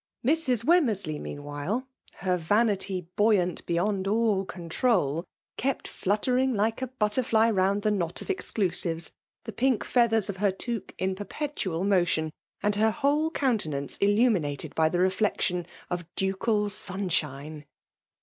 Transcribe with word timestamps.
Mrs. 0.25 0.65
Wemmersr* 0.65 1.05
ley 1.05 1.19
meanwhile, 1.19 1.87
her 2.13 2.35
vanity 2.35 3.07
buoyant 3.15 3.63
beyond 3.67 4.07
all 4.07 4.47
control^ 4.47 5.25
kept 5.57 5.87
fluttering 5.87 6.55
like 6.55 6.81
a 6.81 6.87
butterfly 6.87 7.51
round 7.51 7.83
the 7.83 7.91
knot 7.91 8.19
of 8.19 8.27
exclusives;— 8.31 9.11
the 9.45 9.53
pink 9.53 9.83
feathers 9.83 10.27
of 10.27 10.37
her 10.37 10.51
toque 10.51 10.95
in 10.97 11.13
perpetual 11.13 11.83
motion, 11.83 12.31
and 12.63 12.77
her 12.77 12.89
whole 12.89 13.29
countenance 13.29 13.97
illuminated 13.97 14.73
by 14.73 14.89
the 14.89 14.97
reflection 14.99 15.67
of 15.91 16.07
ducal 16.15 16.67
sunshine 16.71 17.65